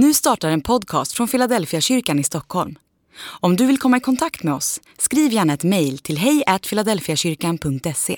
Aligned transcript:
Nu 0.00 0.14
startar 0.14 0.50
en 0.50 0.60
podcast 0.60 1.12
från 1.12 1.28
Philadelphia 1.28 1.80
kyrkan 1.80 2.18
i 2.18 2.24
Stockholm. 2.24 2.78
Om 3.20 3.56
du 3.56 3.66
vill 3.66 3.78
komma 3.78 3.96
i 3.96 4.00
kontakt 4.00 4.42
med 4.42 4.54
oss, 4.54 4.80
skriv 4.98 5.32
gärna 5.32 5.54
ett 5.54 5.64
mejl 5.64 5.98
till 5.98 6.18
hejfiladelfiakyrkan.se. 6.18 8.16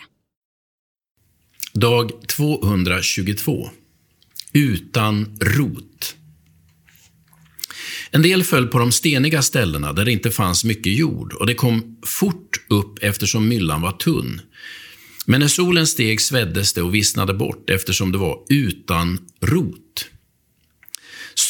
Dag 1.73 2.11
222. 2.29 3.71
Utan 4.53 5.39
rot. 5.41 6.17
En 8.11 8.23
del 8.23 8.45
föll 8.45 8.69
på 8.69 8.79
de 8.79 8.93
steniga 8.93 9.43
ställena 9.43 9.93
där 9.93 10.05
det 10.05 10.13
inte 10.13 10.31
fanns 10.31 10.65
mycket 10.65 10.99
jord 10.99 11.33
och 11.33 11.47
det 11.47 11.55
kom 11.55 11.97
fort 12.07 12.67
upp 12.69 12.99
eftersom 13.03 13.49
myllan 13.49 13.81
var 13.83 13.93
tunn. 13.93 14.41
Men 15.27 15.41
när 15.41 15.49
solen 15.49 15.87
steg 15.87 16.21
sveddes 16.21 16.73
det 16.73 16.83
och 16.83 16.95
vissnade 16.95 17.35
bort 17.35 17.71
eftersom 17.71 18.13
det 18.13 18.19
var 18.19 18.39
utan 18.49 19.19
rot. 19.41 20.11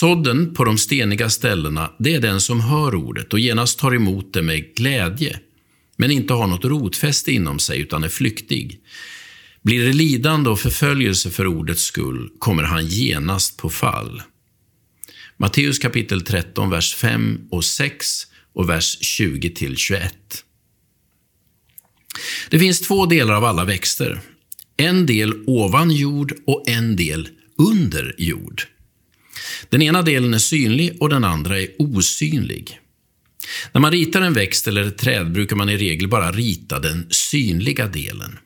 Sådden 0.00 0.54
på 0.54 0.64
de 0.64 0.78
steniga 0.78 1.30
ställena, 1.30 1.92
det 1.98 2.14
är 2.14 2.20
den 2.20 2.40
som 2.40 2.60
hör 2.60 2.94
ordet 2.94 3.32
och 3.32 3.40
genast 3.40 3.78
tar 3.78 3.94
emot 3.94 4.32
det 4.32 4.42
med 4.42 4.74
glädje, 4.74 5.40
men 5.96 6.10
inte 6.10 6.34
har 6.34 6.46
något 6.46 6.64
rotfäste 6.64 7.32
inom 7.32 7.58
sig 7.58 7.80
utan 7.80 8.04
är 8.04 8.08
flyktig. 8.08 8.80
Blir 9.62 9.84
det 9.84 9.92
lidande 9.92 10.50
och 10.50 10.60
förföljelse 10.60 11.30
för 11.30 11.46
ordets 11.46 11.82
skull 11.82 12.30
kommer 12.38 12.62
han 12.62 12.86
genast 12.86 13.56
på 13.56 13.70
fall. 13.70 14.22
Matteus 15.36 15.78
kapitel 15.78 16.20
13, 16.20 16.70
vers 16.70 16.94
5 16.94 17.38
och 17.50 17.64
6 17.64 18.06
och 18.54 18.68
vers 18.68 18.98
20 19.00 19.74
21. 19.76 20.14
Det 22.50 22.58
finns 22.58 22.80
två 22.80 23.06
delar 23.06 23.34
av 23.34 23.44
alla 23.44 23.64
växter. 23.64 24.20
En 24.76 25.06
del 25.06 25.44
ovan 25.46 25.90
jord 25.90 26.34
och 26.46 26.68
en 26.68 26.96
del 26.96 27.28
under 27.58 28.14
jord. 28.18 28.62
Den 29.68 29.82
ena 29.82 30.02
delen 30.02 30.34
är 30.34 30.38
synlig 30.38 30.96
och 31.00 31.08
den 31.08 31.24
andra 31.24 31.60
är 31.60 31.68
osynlig. 31.78 32.78
När 33.72 33.80
man 33.80 33.92
ritar 33.92 34.22
en 34.22 34.32
växt 34.32 34.68
eller 34.68 34.84
ett 34.84 34.98
träd 34.98 35.32
brukar 35.32 35.56
man 35.56 35.68
i 35.68 35.76
regel 35.76 36.08
bara 36.08 36.32
rita 36.32 36.78
den 36.78 37.06
synliga 37.10 37.86
delen. 37.86 38.38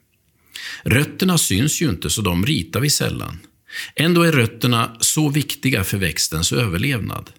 Rötterna 0.82 1.38
syns 1.38 1.82
ju 1.82 1.88
inte, 1.88 2.10
så 2.10 2.22
de 2.22 2.46
ritar 2.46 2.80
vi 2.80 2.90
sällan. 2.90 3.38
Ändå 3.96 4.22
är 4.22 4.32
rötterna 4.32 4.96
så 5.00 5.28
viktiga 5.28 5.84
för 5.84 5.98
växtens 5.98 6.52
överlevnad. 6.52 7.30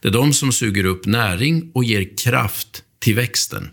Det 0.00 0.08
är 0.08 0.12
de 0.12 0.32
som 0.32 0.52
suger 0.52 0.84
upp 0.84 1.06
näring 1.06 1.70
och 1.74 1.84
ger 1.84 2.16
kraft 2.16 2.82
till 2.98 3.14
växten. 3.14 3.70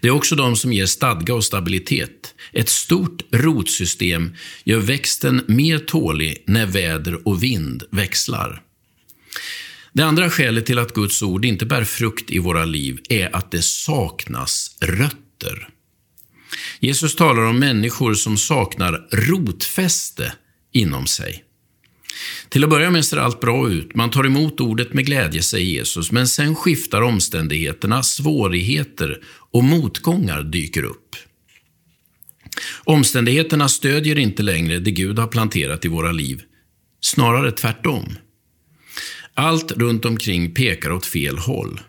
Det 0.00 0.08
är 0.08 0.12
också 0.12 0.36
de 0.36 0.56
som 0.56 0.72
ger 0.72 0.86
stadga 0.86 1.34
och 1.34 1.44
stabilitet. 1.44 2.34
Ett 2.52 2.68
stort 2.68 3.22
rotsystem 3.30 4.34
gör 4.64 4.78
växten 4.78 5.44
mer 5.48 5.78
tålig 5.78 6.44
när 6.46 6.66
väder 6.66 7.28
och 7.28 7.42
vind 7.42 7.84
växlar. 7.90 8.62
Det 9.92 10.02
andra 10.02 10.30
skälet 10.30 10.66
till 10.66 10.78
att 10.78 10.94
Guds 10.94 11.22
ord 11.22 11.44
inte 11.44 11.66
bär 11.66 11.84
frukt 11.84 12.30
i 12.30 12.38
våra 12.38 12.64
liv 12.64 12.98
är 13.08 13.36
att 13.36 13.50
det 13.50 13.62
saknas 13.62 14.76
rötter. 14.80 15.68
Jesus 16.80 17.16
talar 17.16 17.42
om 17.42 17.58
människor 17.58 18.14
som 18.14 18.36
saknar 18.36 19.08
rotfäste 19.12 20.32
inom 20.72 21.06
sig. 21.06 21.44
Till 22.48 22.64
att 22.64 22.70
börja 22.70 22.90
med 22.90 23.04
ser 23.04 23.16
allt 23.16 23.40
bra 23.40 23.68
ut. 23.70 23.94
Man 23.94 24.10
tar 24.10 24.26
emot 24.26 24.60
ordet 24.60 24.92
med 24.94 25.06
glädje, 25.06 25.42
säger 25.42 25.66
Jesus, 25.66 26.12
men 26.12 26.28
sen 26.28 26.54
skiftar 26.54 27.02
omständigheterna, 27.02 28.02
svårigheter 28.02 29.20
och 29.50 29.64
motgångar 29.64 30.42
dyker 30.42 30.82
upp. 30.82 31.16
Omständigheterna 32.84 33.68
stödjer 33.68 34.18
inte 34.18 34.42
längre 34.42 34.78
det 34.78 34.90
Gud 34.90 35.18
har 35.18 35.26
planterat 35.26 35.84
i 35.84 35.88
våra 35.88 36.12
liv. 36.12 36.42
Snarare 37.00 37.52
tvärtom. 37.52 38.04
Allt 39.34 39.72
runt 39.72 40.04
omkring 40.04 40.54
pekar 40.54 40.92
åt 40.92 41.06
fel 41.06 41.38
håll. 41.38 41.80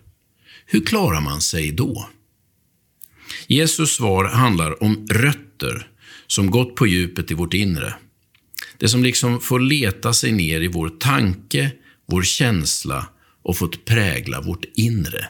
Hur 0.66 0.86
klarar 0.86 1.22
man 1.22 1.42
sig 1.42 1.72
då? 1.72 2.10
Jesus 3.48 3.96
svar 3.96 4.26
handlar 4.26 4.84
om 4.84 5.08
rötter 5.10 5.88
som 6.28 6.52
gått 6.52 6.76
på 6.76 6.88
djupet 6.88 7.32
i 7.32 7.34
vårt 7.34 7.54
inre. 7.54 7.96
Det 8.78 8.90
som 8.90 9.04
liksom 9.04 9.40
får 9.40 9.60
leta 9.60 10.14
sig 10.14 10.32
ner 10.32 10.62
i 10.62 10.68
vår 10.68 10.90
tanke, 10.90 11.72
vår 12.08 12.24
känsla 12.24 13.06
och 13.44 13.58
fått 13.58 13.86
prägla 13.86 14.42
vårt 14.42 14.66
inre. 14.76 15.28